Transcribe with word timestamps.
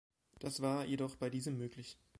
Das 0.39 0.63
war 0.63 0.83
jedoch 0.85 1.15
bei 1.15 1.29
diesem 1.29 1.59
möglich. 1.59 1.95